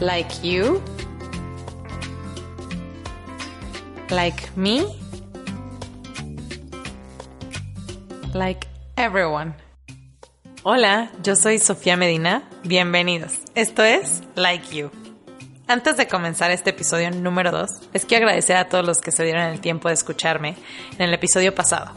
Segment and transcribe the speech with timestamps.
[0.00, 0.82] Like you.
[4.10, 4.84] Like me.
[8.34, 8.66] Like
[8.96, 9.54] everyone.
[10.64, 12.42] Hola, yo soy Sofía Medina.
[12.64, 13.38] Bienvenidos.
[13.54, 14.90] Esto es Like You.
[15.68, 19.24] Antes de comenzar este episodio número 2, les quiero agradecer a todos los que se
[19.24, 20.56] dieron el tiempo de escucharme
[20.98, 21.92] en el episodio pasado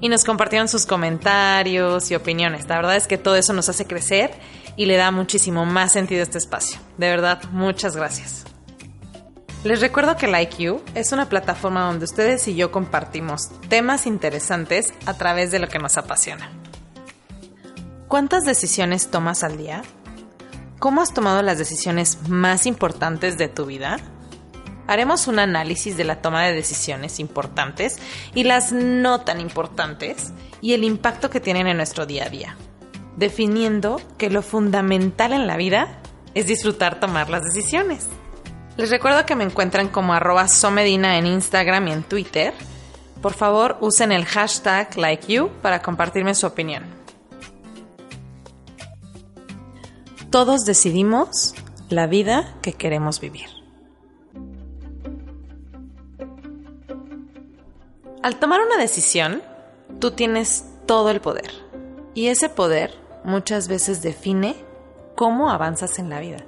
[0.00, 2.68] y nos compartieron sus comentarios y opiniones.
[2.68, 4.32] La verdad es que todo eso nos hace crecer
[4.76, 6.78] y le da muchísimo más sentido este espacio.
[6.98, 8.44] De verdad, muchas gracias.
[9.64, 14.94] Les recuerdo que Like You es una plataforma donde ustedes y yo compartimos temas interesantes
[15.06, 16.50] a través de lo que nos apasiona.
[18.06, 19.82] ¿Cuántas decisiones tomas al día?
[20.78, 23.96] ¿Cómo has tomado las decisiones más importantes de tu vida?
[24.86, 27.98] Haremos un análisis de la toma de decisiones importantes
[28.34, 32.56] y las no tan importantes y el impacto que tienen en nuestro día a día,
[33.16, 35.88] definiendo que lo fundamental en la vida
[36.34, 38.08] es disfrutar tomar las decisiones.
[38.76, 42.52] Les recuerdo que me encuentran como arroba somedina en Instagram y en Twitter.
[43.22, 46.84] Por favor, usen el hashtag LikeYou para compartirme su opinión.
[50.30, 51.54] Todos decidimos
[51.88, 53.48] la vida que queremos vivir.
[58.22, 59.40] Al tomar una decisión,
[60.00, 61.50] tú tienes todo el poder.
[62.12, 64.56] Y ese poder muchas veces define
[65.14, 66.38] cómo avanzas en la vida.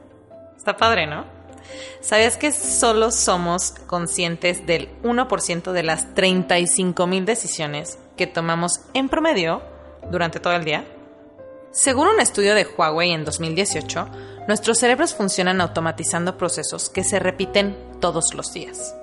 [0.56, 1.24] Está padre, ¿no?
[2.00, 9.60] ¿Sabías que solo somos conscientes del 1% de las 35.000 decisiones que tomamos en promedio
[10.10, 10.86] durante todo el día?
[11.72, 14.08] Según un estudio de Huawei en 2018,
[14.46, 18.94] nuestros cerebros funcionan automatizando procesos que se repiten todos los días.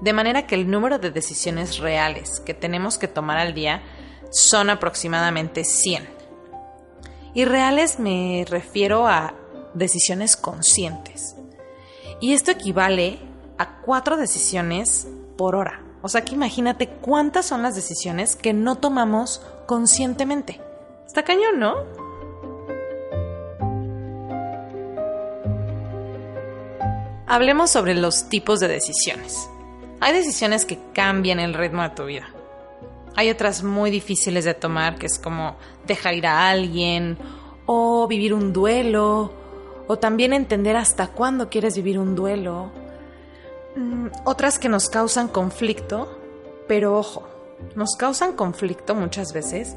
[0.00, 3.82] De manera que el número de decisiones reales que tenemos que tomar al día
[4.30, 6.21] son aproximadamente 100.
[7.34, 9.34] Y reales me refiero a
[9.74, 11.34] decisiones conscientes.
[12.20, 13.18] Y esto equivale
[13.58, 15.82] a cuatro decisiones por hora.
[16.02, 20.60] O sea que imagínate cuántas son las decisiones que no tomamos conscientemente.
[21.06, 21.74] Está cañón, ¿no?
[27.26, 29.48] Hablemos sobre los tipos de decisiones.
[30.00, 32.31] Hay decisiones que cambian el ritmo de tu vida.
[33.14, 35.56] Hay otras muy difíciles de tomar, que es como
[35.86, 37.18] dejar ir a alguien,
[37.66, 39.32] o vivir un duelo,
[39.86, 42.70] o también entender hasta cuándo quieres vivir un duelo.
[43.76, 46.18] Mm, otras que nos causan conflicto,
[46.66, 47.28] pero ojo,
[47.74, 49.76] nos causan conflicto muchas veces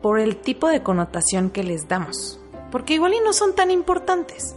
[0.00, 2.38] por el tipo de connotación que les damos,
[2.70, 4.54] porque igual y no son tan importantes,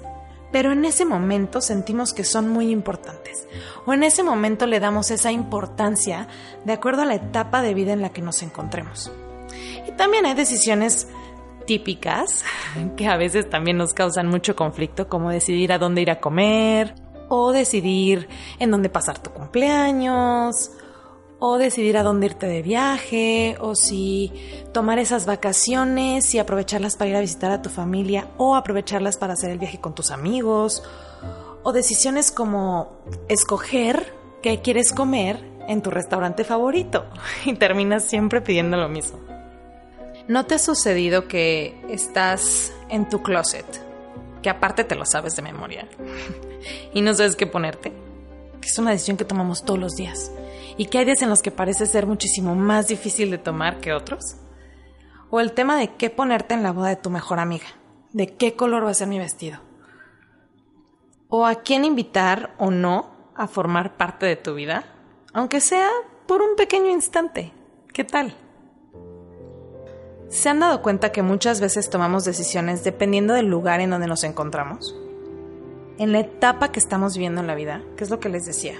[0.51, 3.47] pero en ese momento sentimos que son muy importantes,
[3.85, 6.27] o en ese momento le damos esa importancia
[6.65, 9.11] de acuerdo a la etapa de vida en la que nos encontremos.
[9.87, 11.07] Y también hay decisiones
[11.65, 12.43] típicas
[12.95, 16.95] que a veces también nos causan mucho conflicto, como decidir a dónde ir a comer,
[17.29, 18.27] o decidir
[18.59, 20.71] en dónde pasar tu cumpleaños,
[21.39, 24.31] o decidir a dónde irte de viaje, o si
[24.73, 29.33] tomar esas vacaciones y aprovecharlas para ir a visitar a tu familia, o aprovecharlas para
[29.33, 30.83] hacer el viaje con tus amigos,
[31.63, 32.91] o decisiones como
[33.27, 37.05] escoger qué quieres comer en tu restaurante favorito
[37.45, 39.19] y terminas siempre pidiendo lo mismo.
[40.27, 43.65] ¿No te ha sucedido que estás en tu closet,
[44.41, 45.87] que aparte te lo sabes de memoria,
[46.93, 48.06] y no sabes qué ponerte?
[48.61, 50.31] Que es una decisión que tomamos todos los días
[50.77, 53.93] y que hay días en los que parece ser muchísimo más difícil de tomar que
[53.93, 54.37] otros.
[55.29, 57.65] O el tema de qué ponerte en la boda de tu mejor amiga,
[58.13, 59.59] de qué color va a ser mi vestido.
[61.29, 64.85] O a quién invitar o no a formar parte de tu vida,
[65.33, 65.89] aunque sea
[66.27, 67.51] por un pequeño instante.
[67.91, 68.35] ¿Qué tal?
[70.29, 74.23] ¿Se han dado cuenta que muchas veces tomamos decisiones dependiendo del lugar en donde nos
[74.23, 74.95] encontramos?
[75.97, 78.75] En la etapa que estamos viviendo en la vida, que es lo que les decía.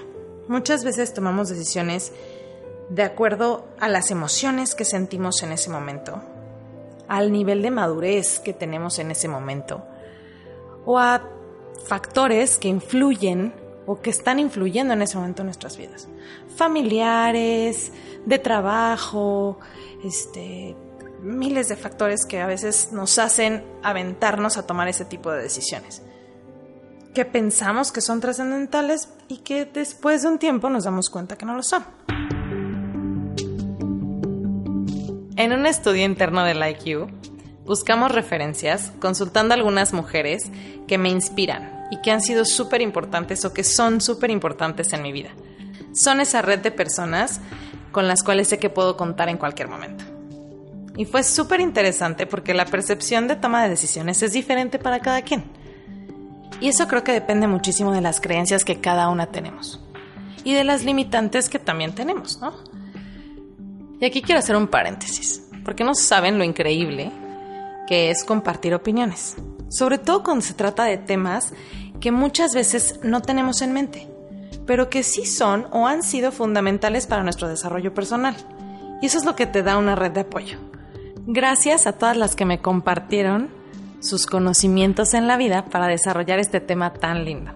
[0.46, 2.12] Muchas veces tomamos decisiones
[2.88, 6.22] de acuerdo a las emociones que sentimos en ese momento,
[7.06, 9.84] al nivel de madurez que tenemos en ese momento,
[10.86, 11.22] o a
[11.86, 13.52] factores que influyen
[13.86, 16.08] o que están influyendo en ese momento en nuestras vidas.
[16.56, 17.90] Familiares,
[18.26, 19.58] de trabajo,
[20.04, 20.76] este,
[21.22, 26.02] miles de factores que a veces nos hacen aventarnos a tomar ese tipo de decisiones.
[27.14, 31.46] Que pensamos que son trascendentales y que después de un tiempo nos damos cuenta que
[31.46, 31.84] no lo son.
[35.36, 37.08] En un estudio interno del IQ,
[37.64, 40.50] buscamos referencias consultando a algunas mujeres
[40.88, 45.02] que me inspiran y que han sido súper importantes o que son súper importantes en
[45.02, 45.30] mi vida.
[45.92, 47.40] Son esa red de personas
[47.92, 50.04] con las cuales sé que puedo contar en cualquier momento.
[50.96, 55.22] Y fue súper interesante porque la percepción de toma de decisiones es diferente para cada
[55.22, 55.44] quien.
[56.60, 59.80] Y eso creo que depende muchísimo de las creencias que cada una tenemos.
[60.44, 62.52] Y de las limitantes que también tenemos, ¿no?
[64.00, 67.10] Y aquí quiero hacer un paréntesis, porque no saben lo increíble
[67.86, 69.36] que es compartir opiniones,
[69.68, 71.52] sobre todo cuando se trata de temas
[72.00, 74.08] que muchas veces no tenemos en mente,
[74.66, 78.36] pero que sí son o han sido fundamentales para nuestro desarrollo personal.
[79.00, 80.58] Y eso es lo que te da una red de apoyo.
[81.26, 83.50] Gracias a todas las que me compartieron
[84.00, 87.52] sus conocimientos en la vida para desarrollar este tema tan lindo.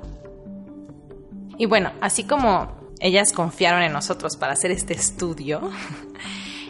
[1.58, 5.60] Y bueno, así como ellas confiaron en nosotros para hacer este estudio.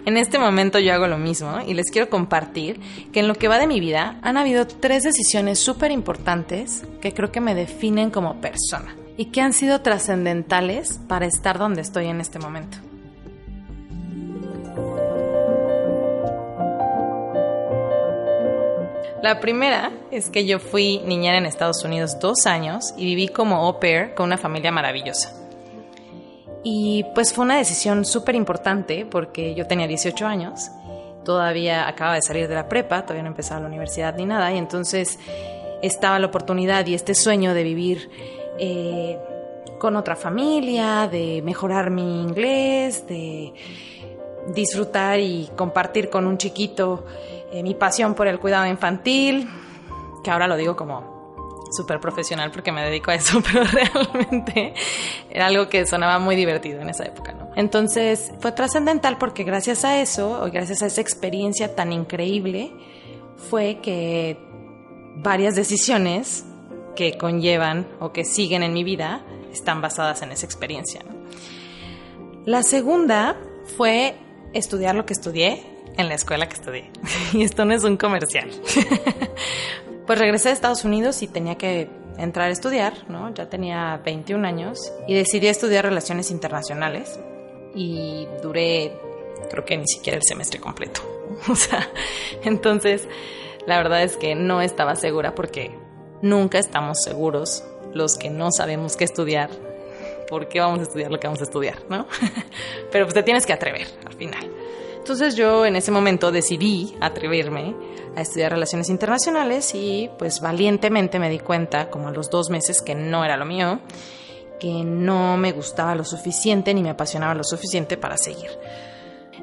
[0.04, 2.80] En este momento yo hago lo mismo y les quiero compartir
[3.12, 7.14] que en lo que va de mi vida han habido tres decisiones súper importantes que
[7.14, 12.06] creo que me definen como persona y que han sido trascendentales para estar donde estoy
[12.06, 12.78] en este momento.
[19.22, 23.54] La primera es que yo fui niñera en Estados Unidos dos años y viví como
[23.54, 25.32] au pair con una familia maravillosa.
[26.64, 30.72] Y pues fue una decisión súper importante porque yo tenía 18 años,
[31.24, 34.58] todavía acaba de salir de la prepa, todavía no empezaba la universidad ni nada, y
[34.58, 35.20] entonces
[35.82, 38.10] estaba la oportunidad y este sueño de vivir
[38.58, 39.20] eh,
[39.78, 43.52] con otra familia, de mejorar mi inglés, de
[44.48, 47.04] disfrutar y compartir con un chiquito
[47.52, 49.48] eh, mi pasión por el cuidado infantil,
[50.24, 51.12] que ahora lo digo como
[51.72, 54.74] súper profesional porque me dedico a eso, pero realmente
[55.30, 57.50] era algo que sonaba muy divertido en esa época, ¿no?
[57.56, 62.72] Entonces fue trascendental porque gracias a eso, o gracias a esa experiencia tan increíble,
[63.36, 64.38] fue que
[65.16, 66.44] varias decisiones
[66.96, 69.22] que conllevan o que siguen en mi vida
[69.52, 71.02] están basadas en esa experiencia.
[72.44, 73.36] La segunda
[73.76, 74.16] fue
[74.52, 75.62] estudiar lo que estudié
[75.96, 76.90] en la escuela que estudié.
[77.32, 78.50] Y esto no es un comercial.
[80.06, 81.88] Pues regresé a Estados Unidos y tenía que
[82.18, 83.32] entrar a estudiar, ¿no?
[83.34, 87.20] Ya tenía 21 años y decidí estudiar relaciones internacionales
[87.72, 88.92] y duré
[89.48, 91.00] creo que ni siquiera el semestre completo.
[91.48, 91.88] O sea,
[92.44, 93.08] entonces
[93.66, 95.70] la verdad es que no estaba segura porque
[96.20, 97.64] nunca estamos seguros
[97.94, 99.50] los que no sabemos qué estudiar,
[100.28, 102.06] por qué vamos a estudiar lo que vamos a estudiar, ¿no?
[102.90, 104.50] Pero pues te tienes que atrever al final.
[104.98, 107.74] Entonces yo en ese momento decidí atreverme
[108.14, 112.82] a estudiar relaciones internacionales y pues valientemente me di cuenta, como a los dos meses,
[112.82, 113.80] que no era lo mío,
[114.60, 118.50] que no me gustaba lo suficiente ni me apasionaba lo suficiente para seguir.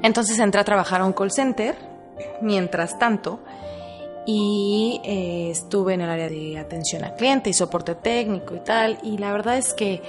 [0.02, 1.76] Entonces entré a trabajar a un call center,
[2.40, 3.40] mientras tanto,
[4.24, 8.98] y eh, estuve en el área de atención al cliente y soporte técnico y tal,
[9.02, 10.00] y la verdad es que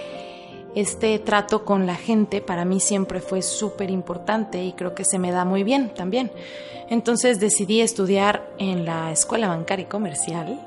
[0.75, 5.19] este trato con la gente para mí siempre fue súper importante y creo que se
[5.19, 6.31] me da muy bien también.
[6.89, 10.59] Entonces decidí estudiar en la Escuela Bancaria y Comercial,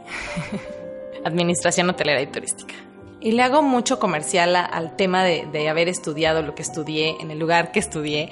[1.25, 2.75] Administración Hotelera y Turística.
[3.21, 7.39] Y le hago mucho comercial al tema de, haber estudiado lo que estudié en el
[7.39, 8.31] lugar que estudié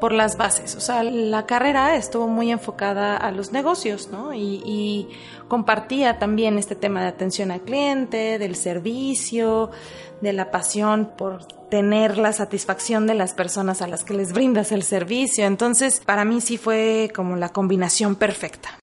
[0.00, 0.74] por las bases.
[0.76, 4.34] O sea, la carrera estuvo muy enfocada a los negocios, ¿no?
[4.34, 5.08] Y,
[5.48, 9.70] compartía también este tema de atención al cliente, del servicio,
[10.20, 14.72] de la pasión por tener la satisfacción de las personas a las que les brindas
[14.72, 15.46] el servicio.
[15.46, 18.80] Entonces, para mí sí fue como la combinación perfecta.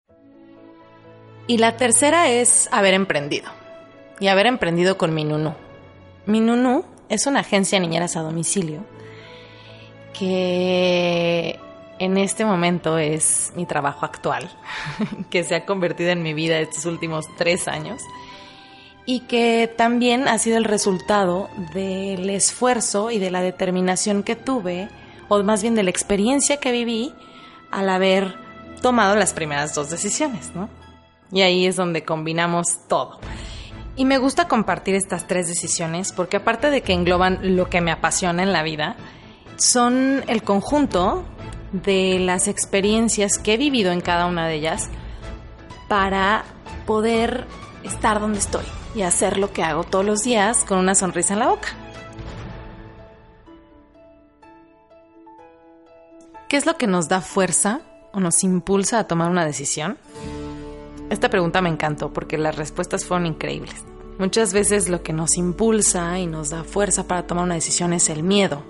[1.46, 3.51] Y la tercera es haber emprendido.
[4.22, 5.53] Y haber emprendido con mi Nunu.
[6.25, 8.86] Mi Nunu es una agencia niñeras a domicilio
[10.13, 11.60] que
[12.00, 14.50] en este momento es mi trabajo actual,
[15.29, 18.01] que se ha convertido en mi vida estos últimos tres años
[19.05, 24.88] y que también ha sido el resultado del esfuerzo y de la determinación que tuve,
[25.27, 27.13] o más bien de la experiencia que viví
[27.72, 28.36] al haber
[28.82, 30.70] tomado las primeras dos decisiones, ¿no?
[31.32, 33.20] Y ahí es donde combinamos todo.
[33.96, 37.91] Y me gusta compartir estas tres decisiones porque aparte de que engloban lo que me
[37.91, 38.96] apasiona en la vida,
[39.57, 41.24] son el conjunto
[41.72, 44.89] de las experiencias que he vivido en cada una de ellas
[45.88, 46.43] para
[46.86, 47.45] poder
[47.83, 51.39] estar donde estoy y hacer lo que hago todos los días con una sonrisa en
[51.39, 51.69] la boca.
[56.48, 57.81] ¿Qué es lo que nos da fuerza
[58.12, 59.98] o nos impulsa a tomar una decisión?
[61.10, 63.83] Esta pregunta me encantó porque las respuestas fueron increíbles.
[64.20, 68.10] Muchas veces lo que nos impulsa y nos da fuerza para tomar una decisión es
[68.10, 68.62] el miedo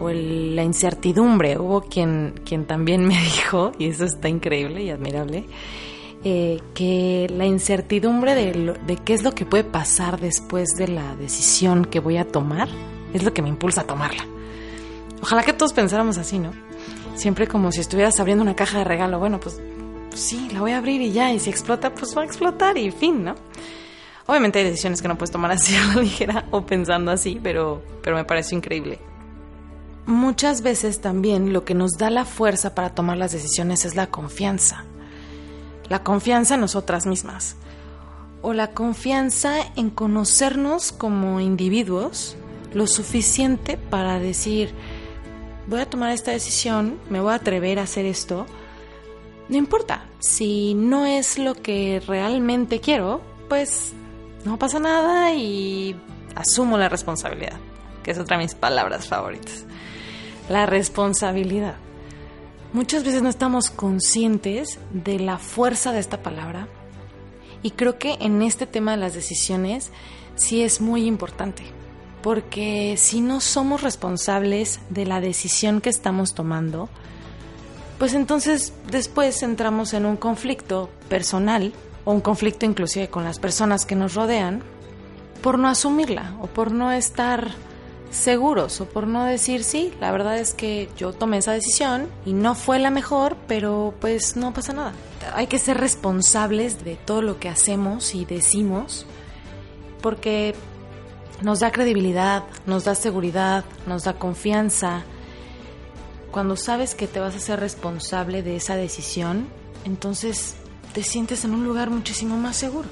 [0.00, 1.58] o la incertidumbre.
[1.58, 5.46] Hubo quien, quien también me dijo, y eso está increíble y admirable,
[6.24, 11.16] eh, que la incertidumbre de, de qué es lo que puede pasar después de la
[11.16, 12.68] decisión que voy a tomar
[13.14, 14.26] es lo que me impulsa a tomarla.
[15.22, 16.52] Ojalá que todos pensáramos así, ¿no?
[17.14, 19.18] Siempre como si estuvieras abriendo una caja de regalo.
[19.18, 19.60] Bueno, pues,
[20.10, 21.32] pues sí, la voy a abrir y ya.
[21.32, 23.34] Y si explota, pues va a explotar y fin, ¿no?
[24.26, 27.82] Obviamente hay decisiones que no puedes tomar así a la ligera o pensando así, pero,
[28.02, 28.98] pero me parece increíble.
[30.06, 34.08] Muchas veces también lo que nos da la fuerza para tomar las decisiones es la
[34.08, 34.84] confianza.
[35.88, 37.56] La confianza en nosotras mismas.
[38.42, 42.36] O la confianza en conocernos como individuos
[42.74, 44.74] lo suficiente para decir,
[45.68, 48.46] voy a tomar esta decisión, me voy a atrever a hacer esto.
[49.48, 53.92] No importa, si no es lo que realmente quiero, pues
[54.44, 55.96] no pasa nada y
[56.34, 57.58] asumo la responsabilidad,
[58.02, 59.64] que es otra de mis palabras favoritas.
[60.48, 61.76] La responsabilidad.
[62.72, 66.68] Muchas veces no estamos conscientes de la fuerza de esta palabra
[67.62, 69.90] y creo que en este tema de las decisiones
[70.36, 71.62] sí es muy importante,
[72.22, 76.88] porque si no somos responsables de la decisión que estamos tomando,
[77.98, 81.72] pues entonces después entramos en un conflicto personal
[82.04, 84.62] o un conflicto inclusive con las personas que nos rodean
[85.42, 87.52] por no asumirla o por no estar
[88.10, 92.34] seguros o por no decir sí, la verdad es que yo tomé esa decisión y
[92.34, 94.92] no fue la mejor, pero pues no pasa nada.
[95.34, 99.06] Hay que ser responsables de todo lo que hacemos y decimos
[100.02, 100.54] porque
[101.40, 105.02] nos da credibilidad, nos da seguridad, nos da confianza.
[106.30, 109.48] Cuando sabes que te vas a ser responsable de esa decisión,
[109.84, 110.56] entonces
[110.92, 112.88] te sientes en un lugar muchísimo más seguro.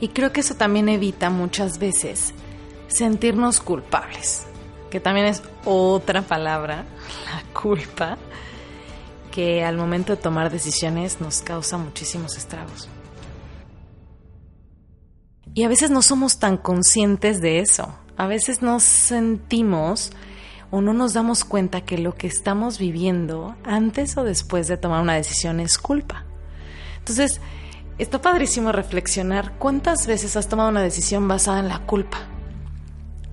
[0.00, 2.32] Y creo que eso también evita muchas veces
[2.88, 4.46] sentirnos culpables,
[4.90, 6.86] que también es otra palabra,
[7.26, 8.18] la culpa,
[9.30, 12.88] que al momento de tomar decisiones nos causa muchísimos estragos.
[15.54, 17.94] Y a veces no somos tan conscientes de eso.
[18.16, 20.12] A veces nos sentimos
[20.70, 25.02] o no nos damos cuenta que lo que estamos viviendo antes o después de tomar
[25.02, 26.24] una decisión es culpa.
[27.00, 27.40] Entonces,
[27.98, 32.18] está padrísimo reflexionar cuántas veces has tomado una decisión basada en la culpa.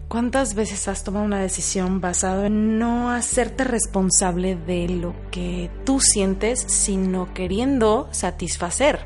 [0.07, 5.99] ¿Cuántas veces has tomado una decisión basada en no hacerte responsable de lo que tú
[5.99, 8.99] sientes, sino queriendo satisfacer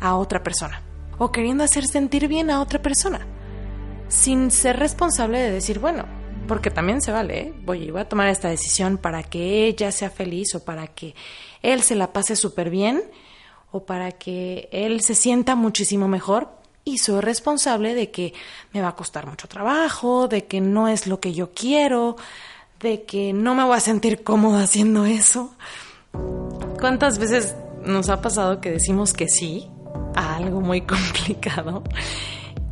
[0.00, 0.82] a otra persona?
[1.18, 3.24] O queriendo hacer sentir bien a otra persona.
[4.08, 6.06] Sin ser responsable de decir, bueno,
[6.48, 7.54] porque también se vale, ¿eh?
[7.64, 11.14] voy, voy a tomar esta decisión para que ella sea feliz o para que
[11.62, 13.04] él se la pase súper bien
[13.72, 16.50] o para que él se sienta muchísimo mejor
[16.84, 18.34] y soy responsable de que
[18.72, 22.16] me va a costar mucho trabajo, de que no es lo que yo quiero,
[22.80, 25.54] de que no me voy a sentir cómoda haciendo eso.
[26.78, 29.68] ¿Cuántas veces nos ha pasado que decimos que sí
[30.14, 31.82] a algo muy complicado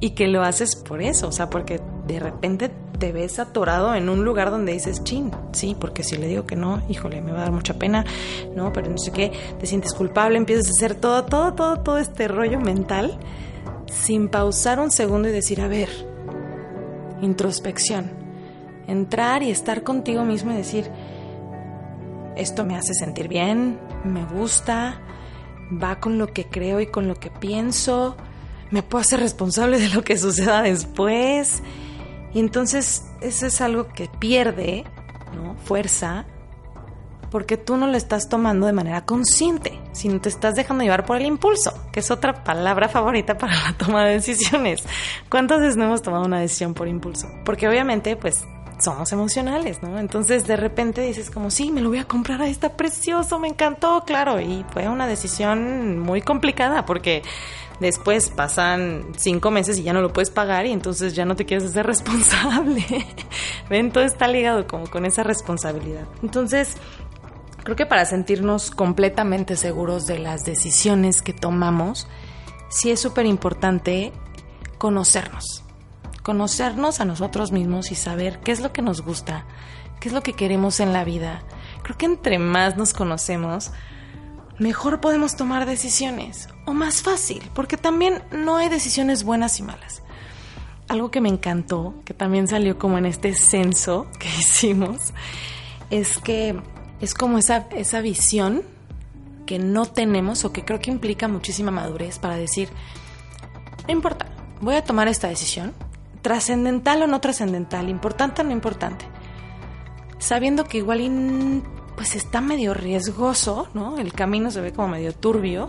[0.01, 1.29] y que lo haces por eso?
[1.29, 5.75] O sea, porque de repente te ves atorado en un lugar donde dices, chin, sí,
[5.81, 8.05] porque si le digo que no, híjole, me va a dar mucha pena,
[8.55, 11.99] no, pero no sé qué, te sientes culpable, empiezas a hacer todo, todo, todo, todo
[11.99, 13.19] este rollo mental
[13.87, 15.89] sin pausar un segundo y decir, a ver,
[17.23, 18.11] introspección,
[18.87, 20.91] entrar y estar contigo mismo y decir,
[22.37, 25.01] esto me hace sentir bien, me gusta,
[25.83, 28.15] va con lo que creo y con lo que pienso,
[28.71, 31.63] me puedo hacer responsable de lo que suceda después
[32.33, 34.85] y entonces eso es algo que pierde
[35.65, 36.27] fuerza
[37.31, 41.17] porque tú no lo estás tomando de manera consciente, sino te estás dejando llevar por
[41.17, 44.83] el impulso, que es otra palabra favorita para la toma de decisiones.
[45.29, 47.29] ¿Cuántas veces no hemos tomado una decisión por impulso?
[47.45, 48.45] Porque obviamente, pues,
[48.81, 49.99] somos emocionales, ¿no?
[49.99, 53.49] Entonces de repente dices como, sí, me lo voy a comprar, ahí está precioso, me
[53.49, 57.23] encantó, claro, y fue una decisión muy complicada porque
[57.81, 61.47] Después pasan cinco meses y ya no lo puedes pagar y entonces ya no te
[61.47, 62.85] quieres hacer responsable.
[63.71, 66.07] Ven, todo está ligado como con esa responsabilidad.
[66.23, 66.77] Entonces,
[67.65, 72.07] creo que para sentirnos completamente seguros de las decisiones que tomamos,
[72.69, 74.13] sí es súper importante
[74.77, 75.65] conocernos.
[76.23, 79.45] Conocernos a nosotros mismos y saber qué es lo que nos gusta,
[80.01, 81.43] qué es lo que queremos en la vida.
[81.83, 83.73] Creo que entre más nos conocemos,
[84.59, 90.03] mejor podemos tomar decisiones o más fácil, porque también no hay decisiones buenas y malas.
[90.89, 95.13] Algo que me encantó, que también salió como en este censo que hicimos,
[95.91, 96.61] es que
[97.01, 98.63] Es como esa, esa visión
[99.47, 102.69] que no tenemos o que creo que implica muchísima madurez para decir,
[103.87, 104.27] no importa,
[104.61, 105.73] voy a tomar esta decisión,
[106.23, 109.05] trascendental o no trascendental, importante o no importante,
[110.19, 111.63] sabiendo que igual
[111.97, 113.99] pues está medio riesgoso, ¿no?
[113.99, 115.69] El camino se ve como medio turbio,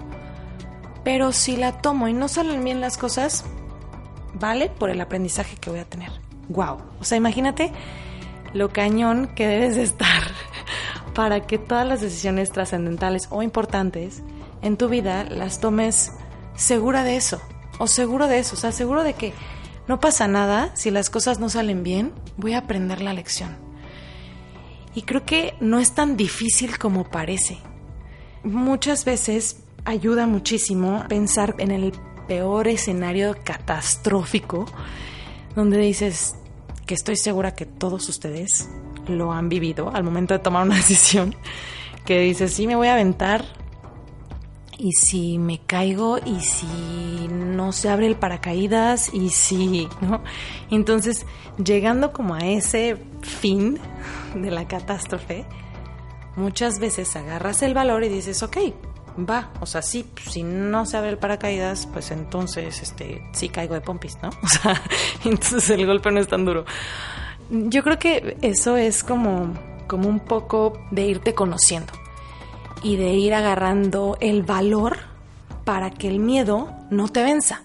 [1.03, 3.43] pero si la tomo y no salen bien las cosas,
[4.33, 6.11] vale por el aprendizaje que voy a tener.
[6.49, 6.77] Wow.
[6.99, 7.71] O sea, imagínate
[8.53, 10.23] lo cañón que debes de estar
[11.13, 14.21] para que todas las decisiones trascendentales o importantes
[14.61, 16.11] en tu vida las tomes
[16.55, 17.41] segura de eso
[17.79, 19.33] o seguro de eso, o sea, seguro de que
[19.91, 23.57] no pasa nada si las cosas no salen bien, voy a aprender la lección.
[24.95, 27.57] Y creo que no es tan difícil como parece.
[28.45, 31.91] Muchas veces ayuda muchísimo pensar en el
[32.25, 34.65] peor escenario catastrófico
[35.57, 36.37] donde dices
[36.85, 38.69] que estoy segura que todos ustedes
[39.07, 41.35] lo han vivido al momento de tomar una decisión,
[42.05, 43.43] que dices, sí, me voy a aventar
[44.77, 47.27] y si me caigo y si
[47.71, 50.23] se abre el paracaídas y si, ¿no?
[50.69, 51.25] Entonces,
[51.63, 53.79] llegando como a ese fin
[54.35, 55.45] de la catástrofe,
[56.35, 58.57] muchas veces agarras el valor y dices, ok,
[59.17, 63.73] va, o sea, sí, si no se abre el paracaídas, pues entonces, este, sí caigo
[63.73, 64.29] de pompis, ¿no?
[64.43, 64.81] O sea,
[65.25, 66.65] entonces el golpe no es tan duro.
[67.49, 69.53] Yo creo que eso es como,
[69.87, 71.91] como un poco de irte conociendo
[72.81, 75.10] y de ir agarrando el valor
[75.63, 77.61] para que el miedo no te venza.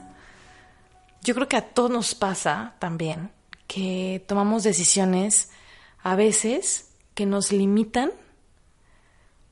[1.22, 3.30] Yo creo que a todos nos pasa también
[3.66, 5.50] que tomamos decisiones
[6.02, 8.12] a veces que nos limitan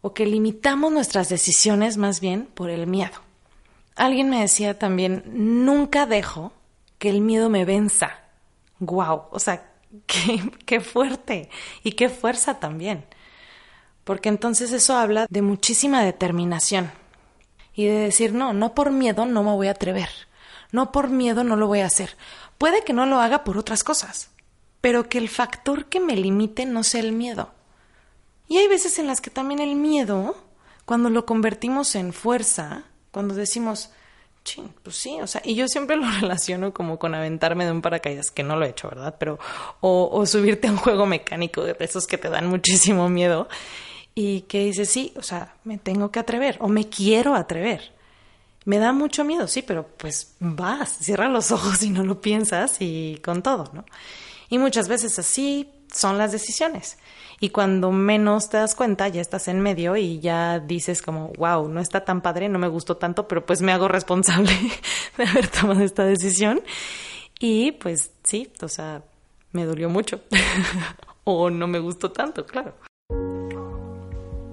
[0.02, 3.14] o que limitamos nuestras decisiones más bien por el miedo.
[3.96, 6.52] Alguien me decía también, nunca dejo
[6.98, 8.20] que el miedo me venza.
[8.78, 9.24] ¡Guau!
[9.30, 9.72] O sea,
[10.06, 11.48] qué, qué fuerte
[11.82, 13.04] y qué fuerza también
[14.04, 16.92] porque entonces eso habla de muchísima determinación
[17.74, 20.08] y de decir, no, no por miedo no me voy a atrever,
[20.72, 22.16] no por miedo no lo voy a hacer.
[22.58, 24.30] Puede que no lo haga por otras cosas,
[24.80, 27.52] pero que el factor que me limite no sea el miedo.
[28.48, 30.36] Y hay veces en las que también el miedo,
[30.84, 33.90] cuando lo convertimos en fuerza, cuando decimos,
[34.44, 37.82] Chin, pues sí, o sea, y yo siempre lo relaciono como con aventarme de un
[37.82, 39.16] paracaídas, que no lo he hecho, ¿verdad?
[39.18, 39.38] Pero,
[39.80, 43.48] o, o subirte a un juego mecánico de esos que te dan muchísimo miedo
[44.14, 47.92] y que dice, sí, o sea, me tengo que atrever o me quiero atrever.
[48.64, 52.76] Me da mucho miedo, sí, pero pues vas, cierra los ojos y no lo piensas
[52.80, 53.84] y con todo, ¿no?
[54.48, 56.96] Y muchas veces así son las decisiones.
[57.40, 61.68] Y cuando menos te das cuenta, ya estás en medio y ya dices como, wow,
[61.68, 64.52] no está tan padre, no me gustó tanto, pero pues me hago responsable
[65.18, 66.62] de haber tomado esta decisión.
[67.40, 69.02] Y pues sí, o sea,
[69.52, 70.20] me dolió mucho.
[71.24, 72.74] o no me gustó tanto, claro.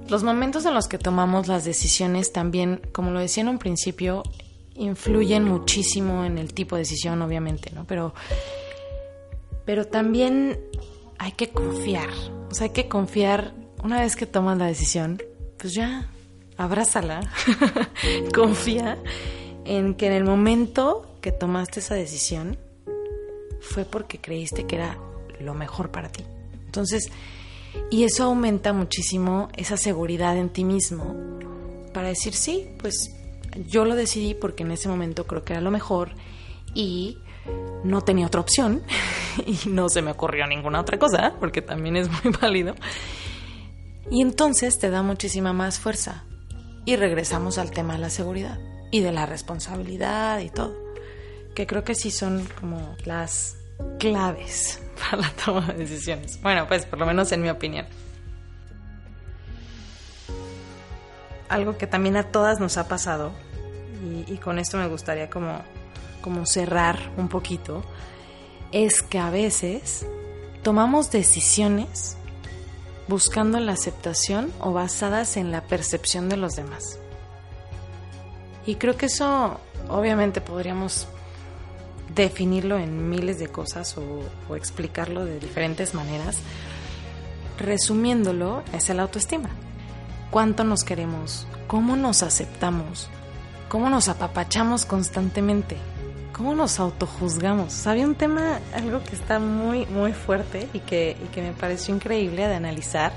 [0.10, 4.24] Los momentos en los que tomamos las decisiones también, como lo decía en un principio,
[4.76, 7.86] influyen muchísimo en el tipo de decisión, obviamente, ¿no?
[7.86, 8.14] Pero,
[9.66, 10.60] pero también
[11.18, 12.10] hay que confiar.
[12.50, 15.22] O sea, hay que confiar una vez que tomas la decisión,
[15.58, 16.10] pues ya,
[16.58, 17.22] abrázala.
[18.34, 18.98] Confía
[19.66, 22.58] en que en el momento que tomaste esa decisión
[23.60, 24.98] fue porque creíste que era
[25.40, 26.24] lo mejor para ti.
[26.66, 27.12] Entonces,
[27.91, 31.13] y eso aumenta muchísimo esa seguridad en ti mismo
[31.93, 33.13] para decir, sí, pues
[33.67, 36.13] yo lo decidí porque en ese momento creo que era lo mejor
[36.73, 37.17] y
[37.84, 38.82] no tenía otra opción
[39.45, 42.75] y no se me ocurrió ninguna otra cosa, porque también es muy válido.
[44.10, 46.23] Y entonces te da muchísima más fuerza.
[46.86, 48.58] Y regresamos al tema de la seguridad
[48.89, 50.75] y de la responsabilidad y todo,
[51.54, 53.58] que creo que sí son como las
[53.99, 56.42] claves para la toma de decisiones.
[56.42, 57.86] Bueno, pues por lo menos en mi opinión.
[61.50, 63.32] Algo que también a todas nos ha pasado,
[64.28, 65.62] y, con esto me gustaría como,
[66.22, 67.84] como cerrar un poquito,
[68.72, 70.06] es que a veces
[70.64, 72.18] tomamos decisiones
[73.08, 77.00] buscando la aceptación o basadas en la percepción de los demás.
[78.66, 79.60] Y creo que eso
[79.90, 81.08] obviamente podríamos
[82.15, 86.38] definirlo en miles de cosas o, explicarlo de diferentes maneras.
[87.58, 89.50] Resumiéndolo, es el autoestima.
[90.30, 91.47] ¿Cuánto nos queremos?
[91.67, 93.10] ¿Cómo nos aceptamos?
[93.69, 95.78] ¿Cómo nos apapachamos constantemente?
[96.34, 97.86] ¿Cómo nos autojuzgamos?
[97.88, 101.93] Había un tema, algo que está muy, muy fuerte y que, y que me pareció
[101.93, 103.13] increíble de analizar,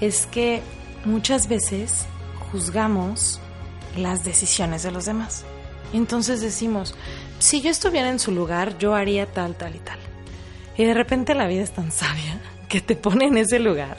[0.00, 0.62] es que
[1.04, 2.06] muchas veces
[2.50, 3.40] juzgamos
[3.96, 5.44] las decisiones de los demás.
[5.92, 6.94] Entonces decimos,
[7.38, 9.98] si yo estuviera en su lugar, yo haría tal, tal y tal.
[10.76, 13.98] Y de repente la vida es tan sabia que te pone en ese lugar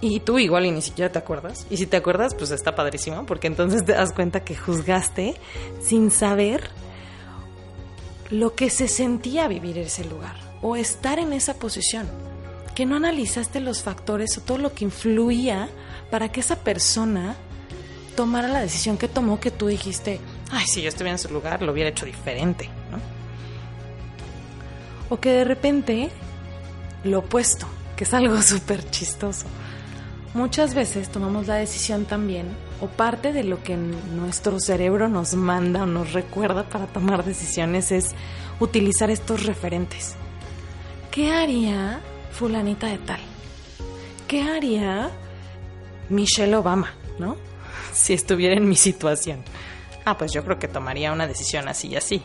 [0.00, 1.66] Y tú igual y ni siquiera te acuerdas.
[1.70, 5.34] Y si te acuerdas, pues está padrísimo, porque entonces te das cuenta que juzgaste
[5.80, 6.70] sin saber
[8.30, 12.06] lo que se sentía vivir ese lugar o estar en esa posición.
[12.74, 15.68] Que no analizaste los factores o todo lo que influía
[16.10, 17.36] para que esa persona
[18.16, 21.62] tomara la decisión que tomó que tú dijiste, ay, si yo estuviera en su lugar,
[21.62, 22.98] lo hubiera hecho diferente, ¿no?
[25.10, 26.10] O que de repente
[27.04, 29.46] lo opuesto, que es algo súper chistoso.
[30.34, 32.46] Muchas veces tomamos la decisión también,
[32.80, 37.92] o parte de lo que nuestro cerebro nos manda o nos recuerda para tomar decisiones
[37.92, 38.14] es
[38.58, 40.16] utilizar estos referentes.
[41.12, 42.00] ¿Qué haría
[42.32, 43.20] fulanita de tal?
[44.26, 45.10] ¿Qué haría
[46.08, 47.36] Michelle Obama, no?
[47.92, 49.44] Si estuviera en mi situación.
[50.04, 52.22] Ah, pues yo creo que tomaría una decisión así y así.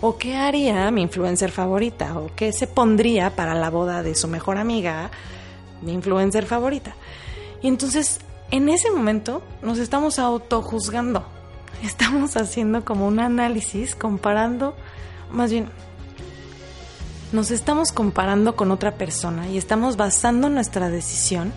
[0.00, 2.18] ¿O qué haría mi influencer favorita?
[2.18, 5.10] ¿O qué se pondría para la boda de su mejor amiga,
[5.80, 6.94] mi influencer favorita?
[7.62, 11.24] Y entonces, en ese momento, nos estamos autojuzgando.
[11.84, 14.74] Estamos haciendo como un análisis, comparando,
[15.30, 15.68] más bien,
[17.32, 21.52] nos estamos comparando con otra persona y estamos basando nuestra decisión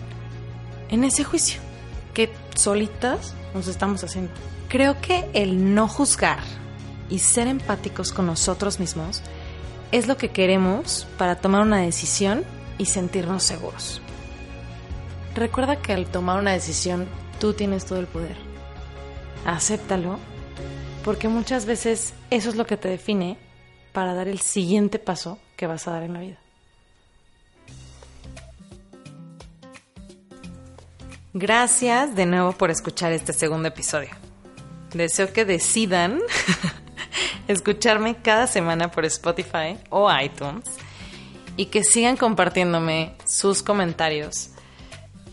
[0.88, 1.60] en ese juicio
[2.14, 4.30] que solitas nos estamos haciendo.
[4.68, 6.40] Creo que el no juzgar
[7.08, 9.22] y ser empáticos con nosotros mismos
[9.92, 12.44] es lo que queremos para tomar una decisión
[12.78, 14.00] y sentirnos seguros.
[15.34, 17.06] Recuerda que al tomar una decisión
[17.40, 18.36] tú tienes todo el poder.
[19.44, 20.18] Acéptalo,
[21.04, 23.36] porque muchas veces eso es lo que te define
[23.92, 26.38] para dar el siguiente paso que vas a dar en la vida.
[31.32, 34.23] Gracias de nuevo por escuchar este segundo episodio.
[34.94, 36.20] Deseo que decidan
[37.48, 40.64] escucharme cada semana por Spotify o iTunes
[41.56, 44.50] y que sigan compartiéndome sus comentarios,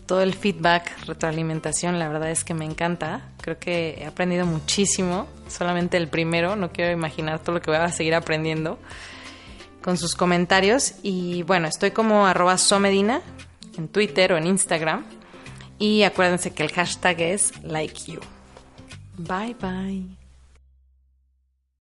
[0.06, 3.22] todo el feedback, retroalimentación, la verdad es que me encanta.
[3.40, 7.80] Creo que he aprendido muchísimo, solamente el primero, no quiero imaginar todo lo que voy
[7.80, 8.78] a seguir aprendiendo
[9.80, 13.20] con sus comentarios y bueno, estoy como arroba somedina
[13.76, 15.04] en Twitter o en Instagram
[15.78, 18.20] y acuérdense que el hashtag es like you.
[19.26, 20.21] Bye bye.